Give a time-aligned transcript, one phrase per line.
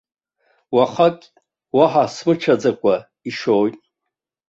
[0.75, 1.25] Уахагь
[1.77, 2.95] уаҳа смыцәаӡакәа
[3.29, 3.75] ишоит.